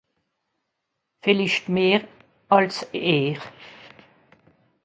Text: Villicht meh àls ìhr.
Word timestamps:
Villicht 1.23 1.65
meh 1.75 1.95
àls 2.55 2.77
ìhr. 3.17 3.39